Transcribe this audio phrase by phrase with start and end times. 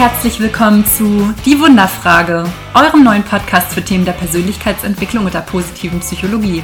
[0.00, 6.00] herzlich willkommen zu Die Wunderfrage, eurem neuen Podcast für Themen der Persönlichkeitsentwicklung und der positiven
[6.00, 6.62] Psychologie.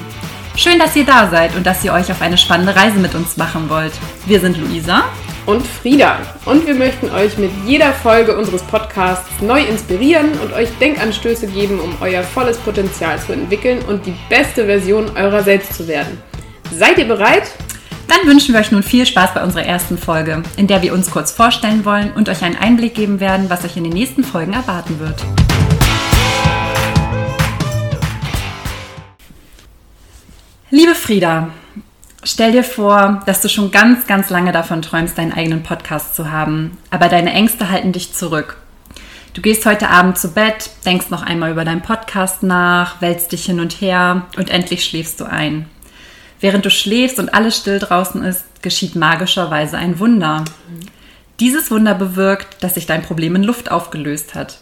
[0.57, 3.37] Schön, dass ihr da seid und dass ihr euch auf eine spannende Reise mit uns
[3.37, 3.93] machen wollt.
[4.25, 5.05] Wir sind Luisa
[5.45, 6.17] und Frieda
[6.47, 11.79] und wir möchten euch mit jeder Folge unseres Podcasts neu inspirieren und euch Denkanstöße geben,
[11.79, 16.23] um euer volles Potenzial zu entwickeln und die beste Version eurer selbst zu werden.
[16.73, 17.51] Seid ihr bereit?
[18.09, 21.11] Dann wünschen wir euch nun viel Spaß bei unserer ersten Folge, in der wir uns
[21.11, 24.53] kurz vorstellen wollen und euch einen Einblick geben werden, was euch in den nächsten Folgen
[24.53, 25.25] erwarten wird.
[30.71, 31.51] Liebe Frieda,
[32.23, 36.31] stell dir vor, dass du schon ganz, ganz lange davon träumst, deinen eigenen Podcast zu
[36.31, 38.57] haben, aber deine Ängste halten dich zurück.
[39.35, 43.45] Du gehst heute Abend zu Bett, denkst noch einmal über deinen Podcast nach, wälzt dich
[43.45, 45.67] hin und her und endlich schläfst du ein.
[46.41, 50.45] Während du schläfst und alles still draußen ist, geschieht magischerweise ein Wunder.
[51.41, 54.59] Dieses Wunder bewirkt, dass sich dein Problem in Luft aufgelöst hat.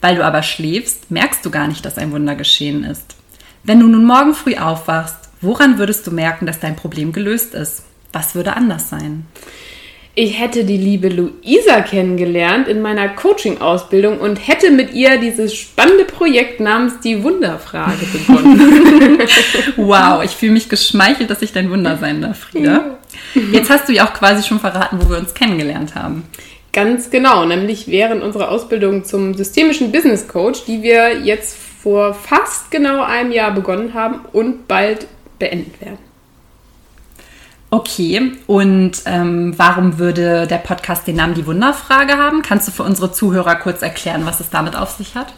[0.00, 3.16] Weil du aber schläfst, merkst du gar nicht, dass ein Wunder geschehen ist.
[3.64, 7.82] Wenn du nun morgen früh aufwachst, woran würdest du merken, dass dein Problem gelöst ist?
[8.12, 9.26] Was würde anders sein?
[10.18, 16.04] Ich hätte die liebe Luisa kennengelernt in meiner Coaching-Ausbildung und hätte mit ihr dieses spannende
[16.06, 19.18] Projekt namens die Wunderfrage begonnen.
[19.76, 22.96] wow, ich fühle mich geschmeichelt, dass ich dein Wunder sein darf, Frieda.
[23.52, 26.24] Jetzt hast du ja auch quasi schon verraten, wo wir uns kennengelernt haben.
[26.72, 32.70] Ganz genau, nämlich während unserer Ausbildung zum systemischen Business Coach, die wir jetzt vor fast
[32.70, 35.06] genau einem Jahr begonnen haben und bald
[35.38, 35.98] beendet werden.
[37.76, 42.40] Okay, und ähm, warum würde der Podcast den Namen Die Wunderfrage haben?
[42.40, 45.34] Kannst du für unsere Zuhörer kurz erklären, was es damit auf sich hat?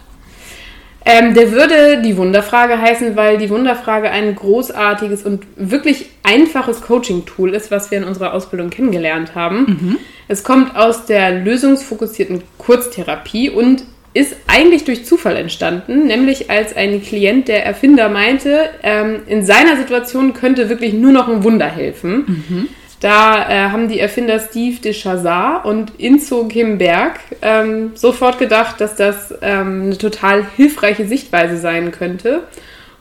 [1.04, 7.54] Ähm, der würde die Wunderfrage heißen, weil die Wunderfrage ein großartiges und wirklich einfaches Coaching-Tool
[7.54, 9.58] ist, was wir in unserer Ausbildung kennengelernt haben.
[9.58, 9.98] Mhm.
[10.28, 13.82] Es kommt aus der lösungsfokussierten Kurztherapie und
[14.14, 19.76] ist eigentlich durch Zufall entstanden, nämlich als ein Klient der Erfinder meinte, ähm, in seiner
[19.76, 22.24] Situation könnte wirklich nur noch ein Wunder helfen.
[22.26, 22.68] Mhm.
[23.00, 28.96] Da äh, haben die Erfinder Steve de Chazard und Inzo Kimberg ähm, sofort gedacht, dass
[28.96, 32.42] das ähm, eine total hilfreiche Sichtweise sein könnte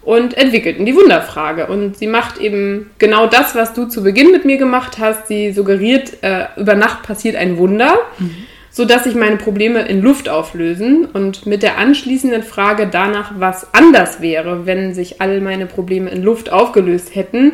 [0.04, 1.66] und entwickelten die Wunderfrage.
[1.66, 5.28] Und sie macht eben genau das, was du zu Beginn mit mir gemacht hast.
[5.30, 7.96] Sie suggeriert, äh, über Nacht passiert ein Wunder.
[8.20, 8.46] Mhm
[8.78, 14.22] sodass sich meine Probleme in Luft auflösen und mit der anschließenden Frage danach, was anders
[14.22, 17.54] wäre, wenn sich all meine Probleme in Luft aufgelöst hätten,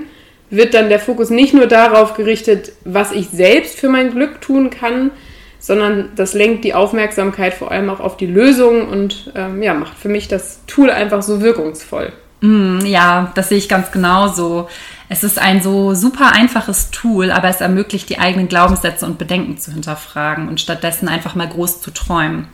[0.49, 4.69] wird dann der Fokus nicht nur darauf gerichtet, was ich selbst für mein Glück tun
[4.69, 5.11] kann,
[5.59, 9.97] sondern das lenkt die Aufmerksamkeit vor allem auch auf die Lösung und ähm, ja, macht
[9.97, 12.11] für mich das Tool einfach so wirkungsvoll.
[12.41, 14.67] Mm, ja, das sehe ich ganz genauso.
[15.13, 19.59] Es ist ein so super einfaches Tool, aber es ermöglicht, die eigenen Glaubenssätze und Bedenken
[19.59, 22.47] zu hinterfragen und stattdessen einfach mal groß zu träumen.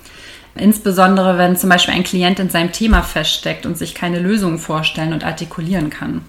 [0.55, 5.13] Insbesondere, wenn zum Beispiel ein Klient in seinem Thema feststeckt und sich keine Lösungen vorstellen
[5.13, 6.19] und artikulieren kann.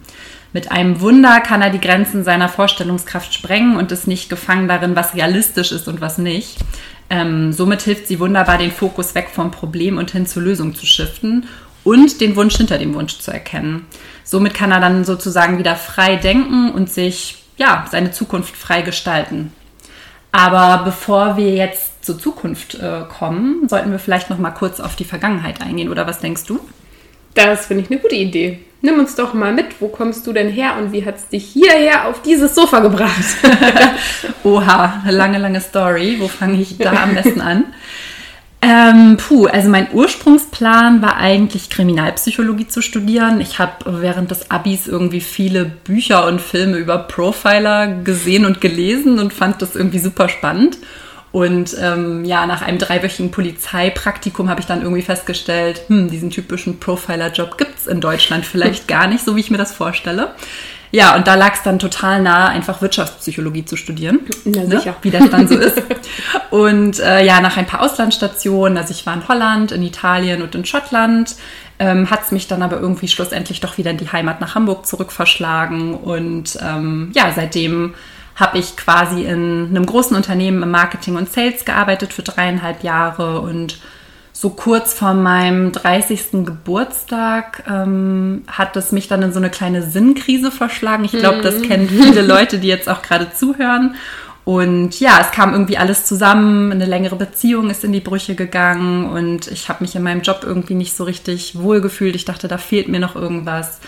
[0.53, 4.95] Mit einem Wunder kann er die Grenzen seiner Vorstellungskraft sprengen und ist nicht gefangen darin,
[4.95, 6.59] was realistisch ist und was nicht.
[7.13, 10.87] Ähm, somit hilft sie wunderbar, den Fokus weg vom Problem und hin zur Lösung zu
[10.87, 11.49] shiften
[11.85, 13.87] und den Wunsch hinter dem Wunsch zu erkennen.
[14.25, 19.53] Somit kann er dann sozusagen wieder frei denken und sich ja seine Zukunft frei gestalten.
[20.33, 24.97] Aber bevor wir jetzt zur Zukunft äh, kommen, sollten wir vielleicht noch mal kurz auf
[24.97, 26.61] die Vergangenheit eingehen, oder was denkst du?
[27.35, 28.61] Das finde ich eine gute Idee.
[28.83, 29.81] Nimm uns doch mal mit.
[29.81, 33.13] Wo kommst du denn her und wie hat es dich hierher auf dieses Sofa gebracht?
[34.45, 36.17] Oha, eine lange, lange Story.
[36.19, 37.65] Wo fange ich da am besten an?
[38.63, 43.41] Ähm, puh, also mein Ursprungsplan war eigentlich Kriminalpsychologie zu studieren.
[43.41, 49.19] Ich habe während des Abis irgendwie viele Bücher und Filme über Profiler gesehen und gelesen
[49.19, 50.79] und fand das irgendwie super spannend.
[51.33, 56.81] Und ähm, ja, nach einem dreiwöchigen Polizeipraktikum habe ich dann irgendwie festgestellt, hm, diesen typischen
[56.81, 60.35] Profiler-Job gibt es in Deutschland vielleicht gar nicht, so wie ich mir das vorstelle.
[60.93, 64.21] Ja, und da lag es dann total nah, einfach Wirtschaftspsychologie zu studieren.
[64.45, 64.79] Na ne?
[64.79, 64.97] sicher.
[65.03, 65.81] Wie das dann so ist.
[66.51, 70.55] Und äh, ja, nach ein paar Auslandsstationen, also ich war in Holland, in Italien und
[70.55, 71.37] in Schottland,
[71.79, 74.87] ähm, hat es mich dann aber irgendwie schlussendlich doch wieder in die Heimat nach Hamburg
[74.87, 75.95] zurückverschlagen.
[75.95, 77.95] Und ähm, ja, seitdem
[78.35, 83.41] habe ich quasi in einem großen Unternehmen im Marketing und Sales gearbeitet für dreieinhalb Jahre
[83.41, 83.79] und
[84.41, 86.47] so kurz vor meinem 30.
[86.47, 91.05] Geburtstag ähm, hat es mich dann in so eine kleine Sinnkrise verschlagen.
[91.05, 91.63] Ich glaube, das mhm.
[91.65, 93.97] kennen viele Leute, die jetzt auch gerade zuhören.
[94.47, 96.73] Und ja, es kam irgendwie alles zusammen.
[96.73, 100.41] Eine längere Beziehung ist in die Brüche gegangen und ich habe mich in meinem Job
[100.43, 102.17] irgendwie nicht so richtig wohlgefühlt.
[102.17, 103.79] Ich dachte, da fehlt mir noch irgendwas.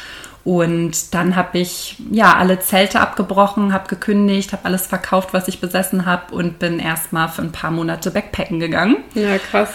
[0.44, 5.62] Und dann habe ich ja alle Zelte abgebrochen, habe gekündigt, habe alles verkauft, was ich
[5.62, 8.98] besessen habe und bin erstmal für ein paar Monate Backpacken gegangen.
[9.14, 9.70] Ja, krass.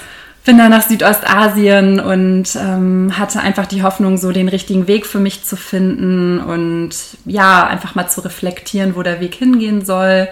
[0.48, 5.20] Bin dann nach Südostasien und ähm, hatte einfach die Hoffnung, so den richtigen Weg für
[5.20, 6.92] mich zu finden und
[7.26, 10.30] ja, einfach mal zu reflektieren, wo der Weg hingehen soll.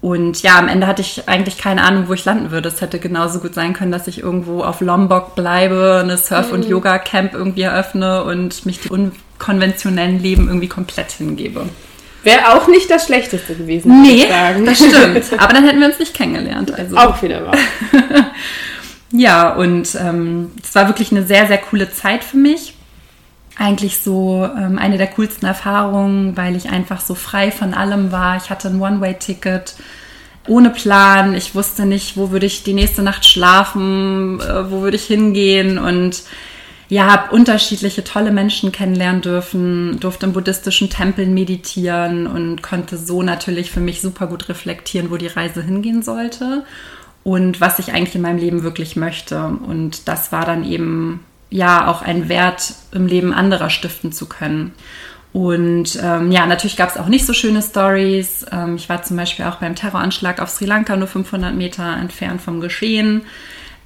[0.00, 2.68] Und ja, am Ende hatte ich eigentlich keine Ahnung, wo ich landen würde.
[2.68, 6.66] Es hätte genauso gut sein können, dass ich irgendwo auf Lombok bleibe, eine Surf- und
[6.66, 6.70] mhm.
[6.70, 11.68] Yoga-Camp irgendwie eröffne und mich dem unkonventionellen Leben irgendwie komplett hingebe.
[12.22, 14.64] Wäre auch nicht das Schlechteste gewesen, nee, ich sagen.
[14.64, 15.24] das stimmt.
[15.38, 16.72] Aber dann hätten wir uns nicht kennengelernt.
[16.72, 16.96] Also.
[16.96, 17.56] Auch wieder wahr.
[19.12, 22.74] ja, und ähm, es war wirklich eine sehr, sehr coole Zeit für mich
[23.56, 28.36] eigentlich so ähm, eine der coolsten Erfahrungen, weil ich einfach so frei von allem war.
[28.36, 29.76] Ich hatte ein One-Way-Ticket
[30.46, 31.34] ohne Plan.
[31.34, 35.78] Ich wusste nicht, wo würde ich die nächste Nacht schlafen, äh, wo würde ich hingehen
[35.78, 36.22] und
[36.88, 43.22] ja, habe unterschiedliche tolle Menschen kennenlernen dürfen, durfte in buddhistischen Tempeln meditieren und konnte so
[43.22, 46.64] natürlich für mich super gut reflektieren, wo die Reise hingehen sollte
[47.26, 49.46] und was ich eigentlich in meinem Leben wirklich möchte.
[49.46, 54.70] Und das war dann eben ja auch einen Wert im Leben anderer stiften zu können.
[55.32, 58.46] Und ähm, ja, natürlich gab es auch nicht so schöne Stories.
[58.52, 62.40] Ähm, ich war zum Beispiel auch beim Terroranschlag auf Sri Lanka nur 500 Meter entfernt
[62.40, 63.22] vom Geschehen.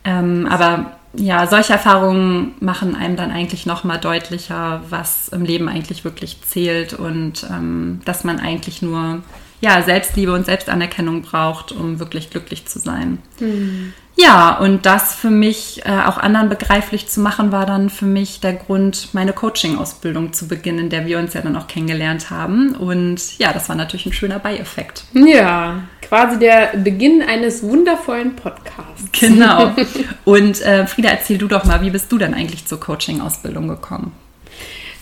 [0.04, 5.66] Ähm, aber ja, solche Erfahrungen machen einem dann eigentlich noch mal deutlicher, was im Leben
[5.70, 9.22] eigentlich wirklich zählt und ähm, dass man eigentlich nur
[9.60, 13.18] ja, Selbstliebe und Selbstanerkennung braucht, um wirklich glücklich zu sein.
[13.38, 13.92] Mhm.
[14.16, 18.40] Ja, und das für mich äh, auch anderen begreiflich zu machen, war dann für mich
[18.40, 22.74] der Grund, meine Coaching-Ausbildung zu beginnen, in der wir uns ja dann auch kennengelernt haben.
[22.74, 25.04] Und ja, das war natürlich ein schöner Beieffekt.
[25.14, 29.08] Ja, quasi der Beginn eines wundervollen Podcasts.
[29.18, 29.74] Genau.
[30.24, 34.12] Und äh, Frieda, erzähl du doch mal, wie bist du denn eigentlich zur Coaching-Ausbildung gekommen?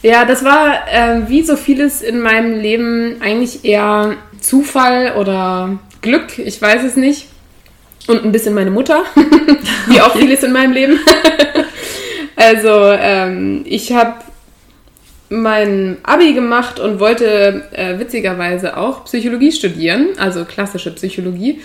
[0.03, 6.39] Ja, das war äh, wie so vieles in meinem Leben eigentlich eher Zufall oder Glück,
[6.39, 7.27] ich weiß es nicht.
[8.07, 9.03] Und ein bisschen meine Mutter,
[9.89, 10.99] wie auch vieles in meinem Leben.
[12.37, 14.15] also ähm, ich habe
[15.31, 21.61] mein Abi gemacht und wollte äh, witzigerweise auch Psychologie studieren, also klassische Psychologie.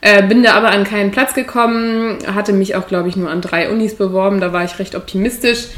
[0.00, 3.40] Äh, bin da aber an keinen Platz gekommen, hatte mich auch, glaube ich, nur an
[3.40, 5.68] drei Unis beworben, da war ich recht optimistisch.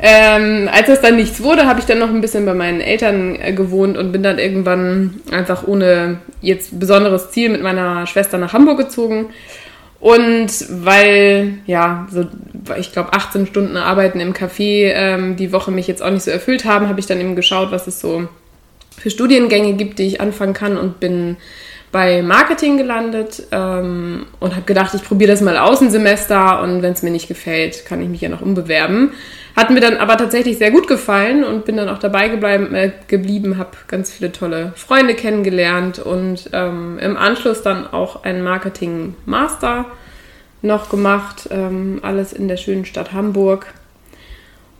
[0.00, 3.36] Ähm, als das dann nichts wurde, habe ich dann noch ein bisschen bei meinen Eltern
[3.40, 8.52] äh, gewohnt und bin dann irgendwann einfach ohne jetzt besonderes Ziel mit meiner Schwester nach
[8.52, 9.26] Hamburg gezogen.
[10.00, 10.52] Und
[10.84, 12.24] weil, ja, so,
[12.78, 16.30] ich glaube, 18 Stunden Arbeiten im Café ähm, die Woche mich jetzt auch nicht so
[16.30, 18.28] erfüllt haben, habe ich dann eben geschaut, was es so
[18.96, 21.36] für Studiengänge gibt, die ich anfangen kann und bin
[21.90, 26.82] bei Marketing gelandet ähm, und habe gedacht, ich probiere das mal aus ein Semester und
[26.82, 29.12] wenn es mir nicht gefällt, kann ich mich ja noch umbewerben.
[29.58, 32.92] Hat mir dann aber tatsächlich sehr gut gefallen und bin dann auch dabei gebleiben, äh,
[33.08, 39.86] geblieben, habe ganz viele tolle Freunde kennengelernt und ähm, im Anschluss dann auch einen Marketing-Master
[40.62, 43.66] noch gemacht, ähm, alles in der schönen Stadt Hamburg.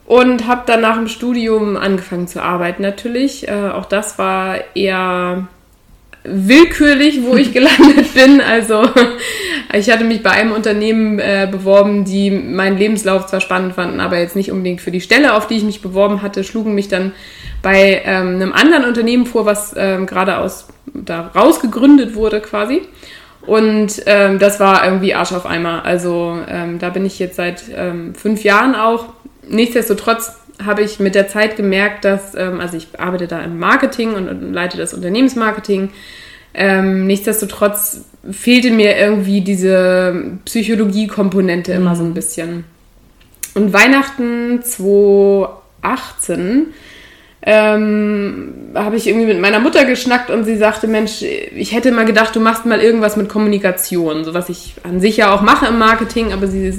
[0.07, 3.49] Und habe dann nach dem Studium angefangen zu arbeiten natürlich.
[3.49, 5.49] Äh, auch das war eher
[6.25, 8.41] willkürlich, wo ich gelandet bin.
[8.41, 8.89] Also
[9.73, 14.19] ich hatte mich bei einem Unternehmen äh, beworben, die meinen Lebenslauf zwar spannend fanden, aber
[14.19, 17.13] jetzt nicht unbedingt für die Stelle, auf die ich mich beworben hatte, schlugen mich dann
[17.63, 22.83] bei ähm, einem anderen Unternehmen vor, was ähm, gerade aus da rausgegründet wurde quasi.
[23.43, 25.85] Und ähm, das war irgendwie Arsch auf Eimer.
[25.85, 29.07] Also ähm, da bin ich jetzt seit ähm, fünf Jahren auch.
[29.49, 34.15] Nichtsdestotrotz habe ich mit der Zeit gemerkt, dass, ähm, also ich arbeite da im Marketing
[34.15, 35.91] und, und leite das Unternehmensmarketing.
[36.55, 41.81] Ähm, nichtsdestotrotz fehlte mir irgendwie diese Psychologie-Komponente mhm.
[41.81, 42.15] immer so ein mhm.
[42.15, 42.65] bisschen.
[43.55, 46.67] Und Weihnachten 2018
[47.43, 52.05] ähm, habe ich irgendwie mit meiner Mutter geschnackt und sie sagte, Mensch, ich hätte mal
[52.05, 55.67] gedacht, du machst mal irgendwas mit Kommunikation, so was ich an sich ja auch mache
[55.67, 56.73] im Marketing, aber sie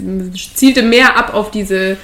[0.53, 1.97] zielte mehr ab auf diese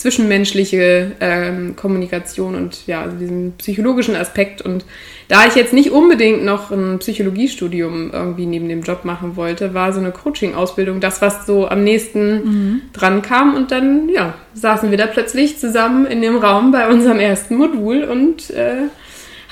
[0.00, 4.62] zwischenmenschliche ähm, Kommunikation und ja, also diesen psychologischen Aspekt.
[4.62, 4.86] Und
[5.28, 9.92] da ich jetzt nicht unbedingt noch ein Psychologiestudium irgendwie neben dem Job machen wollte, war
[9.92, 12.82] so eine Coaching-Ausbildung das, was so am nächsten mhm.
[12.94, 13.54] dran kam.
[13.54, 18.04] Und dann, ja, saßen wir da plötzlich zusammen in dem Raum bei unserem ersten Modul
[18.04, 18.88] und äh,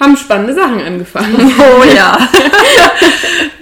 [0.00, 1.36] haben spannende Sachen angefangen.
[1.58, 2.16] Oh ja.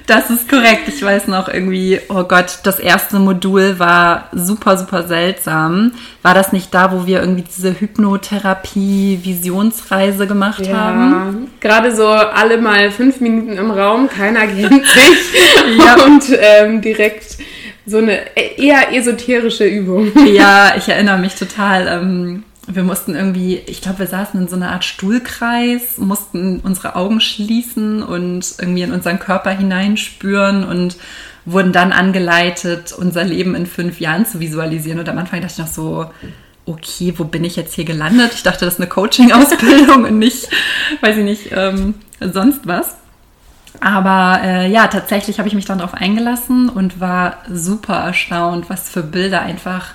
[0.07, 0.83] Das ist korrekt.
[0.87, 5.91] Ich weiß noch irgendwie, oh Gott, das erste Modul war super, super seltsam.
[6.23, 11.51] War das nicht da, wo wir irgendwie diese Hypnotherapie-Visionsreise gemacht ja, haben?
[11.59, 15.35] Gerade so alle mal fünf Minuten im Raum, keiner kennt sich.
[15.79, 15.97] ja.
[16.05, 17.39] Und ähm, direkt
[17.85, 20.13] so eine eher esoterische Übung.
[20.25, 21.89] Ja, ich erinnere mich total.
[21.89, 26.97] Ähm, wir mussten irgendwie, ich glaube, wir saßen in so einer Art Stuhlkreis, mussten unsere
[26.97, 30.97] Augen schließen und irgendwie in unseren Körper hineinspüren und
[31.45, 34.99] wurden dann angeleitet, unser Leben in fünf Jahren zu visualisieren.
[34.99, 36.11] Und am Anfang dachte ich noch so,
[36.67, 38.33] okay, wo bin ich jetzt hier gelandet?
[38.35, 40.49] Ich dachte, das ist eine Coaching-Ausbildung und nicht,
[41.01, 42.97] weiß ich nicht, ähm, sonst was.
[43.81, 48.89] Aber äh, ja, tatsächlich habe ich mich dann darauf eingelassen und war super erstaunt, was
[48.89, 49.93] für Bilder einfach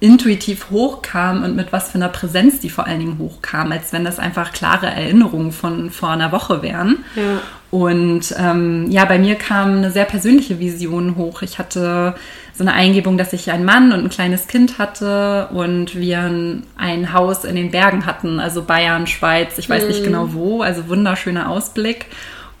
[0.00, 4.04] intuitiv hochkam und mit was für einer Präsenz die vor allen Dingen hochkam, als wenn
[4.04, 7.04] das einfach klare Erinnerungen von vor einer Woche wären.
[7.16, 7.40] Ja.
[7.70, 11.42] Und ähm, ja, bei mir kam eine sehr persönliche Vision hoch.
[11.42, 12.14] Ich hatte
[12.54, 16.30] so eine Eingebung, dass ich einen Mann und ein kleines Kind hatte und wir
[16.76, 19.88] ein Haus in den Bergen hatten, also Bayern, Schweiz, ich weiß mhm.
[19.88, 22.06] nicht genau wo, also wunderschöner Ausblick.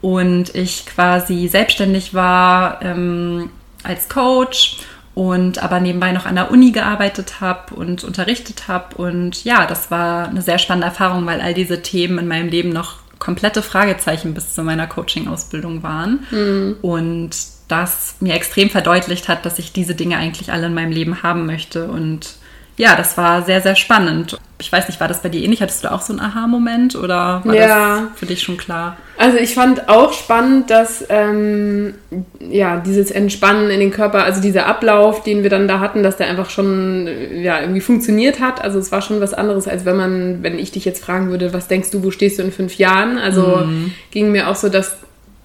[0.00, 3.50] Und ich quasi selbstständig war ähm,
[3.82, 4.78] als Coach
[5.18, 8.94] und aber nebenbei noch an der Uni gearbeitet habe und unterrichtet habe.
[8.94, 12.68] Und ja, das war eine sehr spannende Erfahrung, weil all diese Themen in meinem Leben
[12.68, 16.20] noch komplette Fragezeichen bis zu meiner Coaching-Ausbildung waren.
[16.30, 16.76] Mhm.
[16.82, 17.30] Und
[17.66, 21.46] das mir extrem verdeutlicht hat, dass ich diese Dinge eigentlich alle in meinem Leben haben
[21.46, 21.88] möchte.
[21.88, 22.36] Und
[22.78, 24.38] ja, das war sehr, sehr spannend.
[24.60, 25.60] Ich weiß nicht, war das bei dir ähnlich?
[25.60, 27.66] Hattest du auch so einen Aha-Moment oder war ja.
[27.66, 28.96] das für dich schon klar?
[29.16, 31.94] Also ich fand auch spannend, dass ähm,
[32.38, 36.16] ja dieses Entspannen in den Körper, also dieser Ablauf, den wir dann da hatten, dass
[36.16, 38.62] der einfach schon ja irgendwie funktioniert hat.
[38.62, 41.52] Also es war schon was anderes, als wenn man, wenn ich dich jetzt fragen würde,
[41.52, 43.18] was denkst du, wo stehst du in fünf Jahren?
[43.18, 43.92] Also mhm.
[44.12, 44.98] ging mir auch so, dass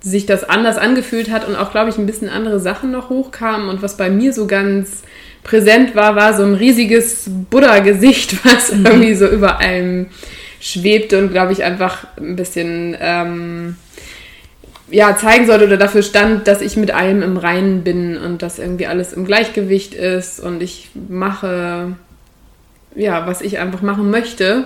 [0.03, 3.69] sich das anders angefühlt hat und auch, glaube ich, ein bisschen andere Sachen noch hochkamen
[3.69, 5.03] und was bei mir so ganz
[5.43, 8.85] präsent war, war so ein riesiges Buddha-Gesicht, was mhm.
[8.85, 10.07] irgendwie so über allem
[10.59, 13.75] schwebte und glaube ich einfach ein bisschen ähm,
[14.89, 18.59] ja, zeigen sollte oder dafür stand, dass ich mit allem im Reinen bin und dass
[18.59, 21.95] irgendwie alles im Gleichgewicht ist und ich mache
[22.95, 24.65] ja, was ich einfach machen möchte.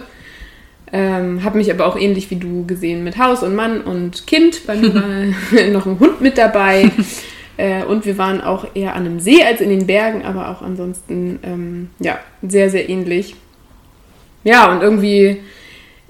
[0.93, 4.65] Ähm, habe mich aber auch ähnlich wie du gesehen mit Haus und Mann und Kind.
[4.65, 6.91] Bei mir war noch ein Hund mit dabei.
[7.59, 10.61] Äh, und wir waren auch eher an einem See als in den Bergen, aber auch
[10.61, 13.33] ansonsten ähm, ja, sehr, sehr ähnlich.
[14.43, 15.41] Ja, und irgendwie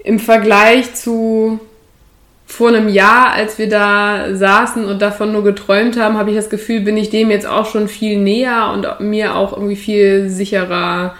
[0.04, 1.58] im Vergleich zu
[2.48, 6.48] vor einem Jahr, als wir da saßen und davon nur geträumt haben, habe ich das
[6.48, 11.14] Gefühl, bin ich dem jetzt auch schon viel näher und mir auch irgendwie viel sicherer,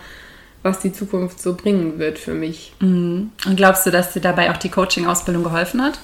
[0.62, 2.73] was die Zukunft so bringen wird für mich.
[2.81, 3.31] Mhm.
[3.47, 5.99] Und glaubst du, dass dir dabei auch die Coaching-Ausbildung geholfen hat?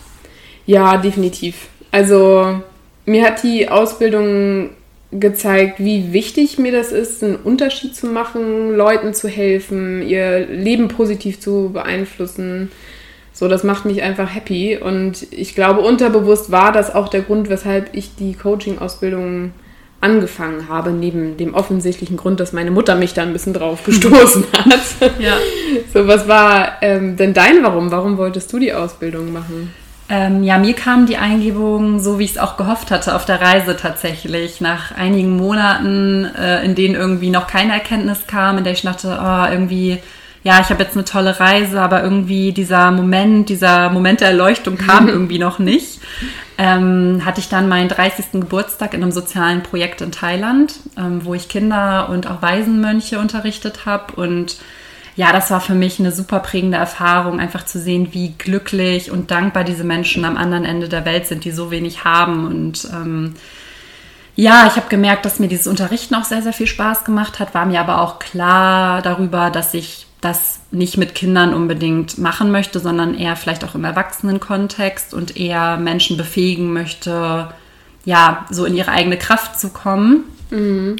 [0.67, 1.69] Ja, definitiv.
[1.91, 2.63] Also
[3.07, 4.71] mir hat die Ausbildung
[5.11, 10.89] gezeigt, wie wichtig mir das ist, einen Unterschied zu machen, Leuten zu helfen, ihr Leben
[10.89, 12.71] positiv zu beeinflussen.
[13.33, 14.77] So, das macht mich einfach happy.
[14.77, 19.53] Und ich glaube, unterbewusst war das auch der Grund, weshalb ich die Coaching-Ausbildung
[20.05, 24.45] angefangen habe, neben dem offensichtlichen Grund, dass meine Mutter mich da ein bisschen drauf gestoßen
[24.53, 25.11] hat.
[25.19, 25.37] ja.
[25.93, 27.91] So, was war ähm, denn dein Warum?
[27.91, 29.73] Warum wolltest du die Ausbildung machen?
[30.11, 33.41] Ähm, ja, mir kam die Eingebung so, wie ich es auch gehofft hatte, auf der
[33.41, 34.61] Reise tatsächlich.
[34.61, 39.19] Nach einigen Monaten, äh, in denen irgendwie noch keine Erkenntnis kam, in der ich dachte,
[39.19, 39.99] oh, irgendwie,
[40.45, 44.77] ja, ich habe jetzt eine tolle Reise, aber irgendwie dieser Moment, dieser Moment der Erleuchtung
[44.77, 46.01] kam irgendwie noch nicht.
[46.57, 48.27] Ähm, hatte ich dann meinen 30.
[48.33, 53.87] Geburtstag in einem sozialen Projekt in Thailand, ähm, wo ich Kinder und auch Waisenmönche unterrichtet
[53.87, 54.59] habe und
[55.17, 59.31] ja, das war für mich eine super prägende Erfahrung, einfach zu sehen, wie glücklich und
[59.31, 62.45] dankbar diese Menschen am anderen Ende der Welt sind, die so wenig haben.
[62.47, 63.35] Und ähm,
[64.35, 67.55] ja, ich habe gemerkt, dass mir dieses Unterrichten auch sehr, sehr viel Spaß gemacht hat,
[67.55, 72.81] war mir aber auch klar darüber, dass ich das nicht mit Kindern unbedingt machen möchte,
[72.81, 77.50] sondern eher vielleicht auch im Erwachsenenkontext und eher Menschen befähigen möchte,
[78.04, 80.25] ja, so in ihre eigene Kraft zu kommen.
[80.50, 80.97] Mhm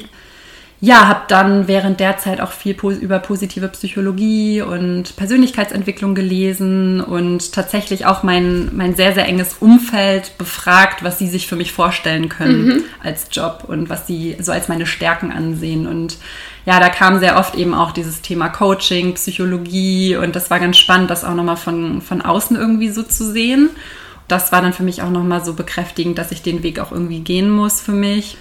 [0.81, 7.53] ja, habe dann während der Zeit auch viel über positive Psychologie und Persönlichkeitsentwicklung gelesen und
[7.53, 12.27] tatsächlich auch mein, mein sehr, sehr enges Umfeld befragt, was sie sich für mich vorstellen
[12.27, 12.83] können mhm.
[13.01, 15.87] als Job und was sie so als meine Stärken ansehen.
[15.87, 16.17] Und
[16.65, 20.77] ja, da kam sehr oft eben auch dieses Thema Coaching, Psychologie und das war ganz
[20.77, 23.69] spannend, das auch nochmal von, von außen irgendwie so zu sehen.
[24.27, 27.21] Das war dann für mich auch nochmal so bekräftigend, dass ich den Weg auch irgendwie
[27.21, 28.37] gehen muss für mich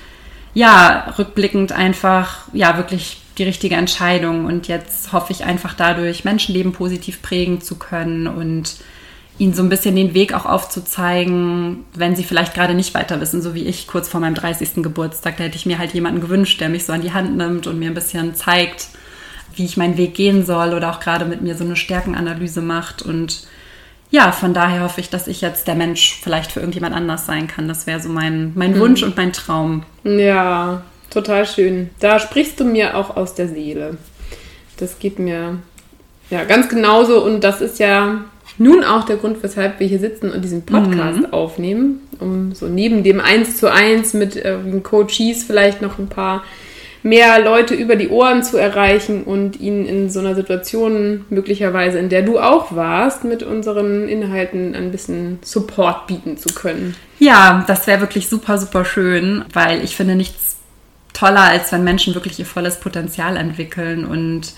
[0.55, 4.47] ja, rückblickend einfach, ja, wirklich die richtige Entscheidung.
[4.47, 8.77] Und jetzt hoffe ich einfach dadurch, Menschenleben positiv prägen zu können und
[9.37, 13.43] ihnen so ein bisschen den Weg auch aufzuzeigen, wenn sie vielleicht gerade nicht weiter wissen,
[13.43, 14.77] so wie ich kurz vor meinem 30.
[14.77, 15.37] Geburtstag.
[15.37, 17.81] Da hätte ich mir halt jemanden gewünscht, der mich so an die Hand nimmt und
[17.81, 18.89] mir ein bisschen zeigt,
[19.57, 23.03] wie ich meinen Weg gehen soll oder auch gerade mit mir so eine Stärkenanalyse macht
[23.03, 23.47] und
[24.15, 27.49] ja, von daher hoffe ich, dass ich jetzt der Mensch vielleicht für irgendjemand anders sein
[27.49, 27.67] kann.
[27.67, 28.79] Das wäre so mein, mein mhm.
[28.79, 29.83] Wunsch und mein Traum.
[30.05, 31.91] Ja, total schön.
[31.99, 33.97] Da sprichst du mir auch aus der Seele.
[34.77, 35.59] Das geht mir
[36.31, 37.25] Ja, ganz genauso.
[37.25, 38.21] Und das ist ja
[38.57, 41.33] nun auch der Grund, weshalb wir hier sitzen und diesen Podcast mhm.
[41.33, 46.45] aufnehmen, um so neben dem Eins zu eins mit äh, Coaches vielleicht noch ein paar
[47.05, 52.09] mehr Leute über die Ohren zu erreichen und ihnen in so einer Situation möglicherweise, in
[52.09, 56.97] der du auch warst, mit unseren Inhalten ein bisschen Support bieten zu können.
[57.19, 60.57] Ja, das wäre wirklich super, super schön, weil ich finde nichts
[61.13, 64.55] toller, als wenn Menschen wirklich ihr volles Potenzial entwickeln und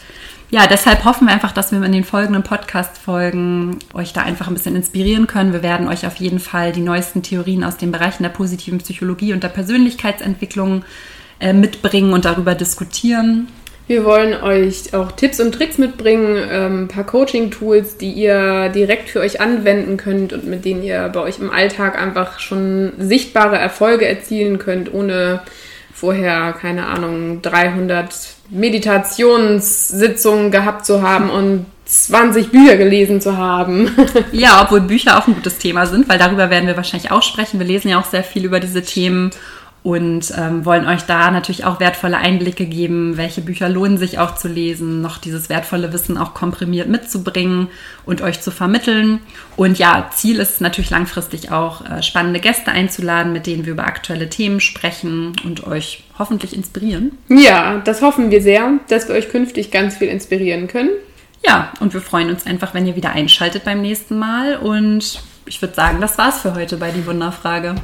[0.49, 4.55] ja, deshalb hoffen wir einfach, dass wir in den folgenden Podcast-Folgen euch da einfach ein
[4.55, 5.53] bisschen inspirieren können.
[5.53, 9.33] Wir werden euch auf jeden Fall die neuesten Theorien aus den Bereichen der positiven Psychologie
[9.33, 10.85] und der Persönlichkeitsentwicklung
[11.41, 13.49] äh, mitbringen und darüber diskutieren.
[13.89, 19.11] Wir wollen euch auch Tipps und Tricks mitbringen, ähm, ein paar Coaching-Tools, die ihr direkt
[19.11, 23.59] für euch anwenden könnt und mit denen ihr bei euch im Alltag einfach schon sichtbare
[23.59, 25.41] Erfolge erzielen könnt, ohne
[25.95, 28.13] vorher, keine Ahnung, 300
[28.51, 33.91] Meditationssitzungen gehabt zu haben und 20 Bücher gelesen zu haben.
[34.33, 37.61] ja, obwohl Bücher auch ein gutes Thema sind, weil darüber werden wir wahrscheinlich auch sprechen.
[37.61, 39.31] Wir lesen ja auch sehr viel über diese Themen
[39.87, 44.35] und ähm, wollen euch da natürlich auch wertvolle Einblicke geben, welche Bücher lohnen sich auch
[44.35, 47.69] zu lesen, noch dieses wertvolle Wissen auch komprimiert mitzubringen
[48.05, 49.21] und euch zu vermitteln.
[49.55, 53.87] Und ja, Ziel ist natürlich langfristig auch äh, spannende Gäste einzuladen, mit denen wir über
[53.87, 57.17] aktuelle Themen sprechen und euch hoffentlich inspirieren.
[57.29, 60.91] Ja, das hoffen wir sehr, dass wir euch künftig ganz viel inspirieren können.
[61.47, 64.57] Ja, und wir freuen uns einfach, wenn ihr wieder einschaltet beim nächsten Mal.
[64.57, 67.77] Und ich würde sagen, das war's für heute bei die Wunderfrage.